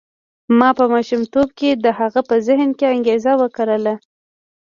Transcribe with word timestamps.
ما 0.59 0.69
په 0.79 0.85
ماشومتوب 0.93 1.47
کې 1.59 1.69
د 1.83 1.85
هغه 1.99 2.21
په 2.29 2.35
ذهن 2.47 2.69
کې 2.77 2.85
انګېزه 2.95 3.31
وکرله. 3.41 3.95